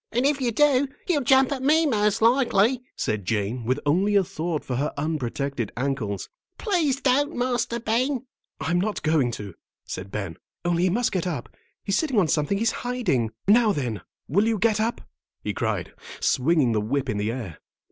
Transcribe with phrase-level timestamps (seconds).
[0.11, 4.23] "And if you do, he'll jump at me, most likely," said Jane, with only a
[4.23, 6.27] thought for her unprotected ankles.
[6.57, 8.25] "Please don't, Master Ben."
[8.59, 9.53] "I'm not going to,"
[9.85, 11.49] said Ben, "only he must get up.
[11.83, 13.29] He's sitting on something he's hiding.
[13.47, 15.01] Now, then, will you get up?"
[15.43, 17.59] he cried, swinging the whip in the air.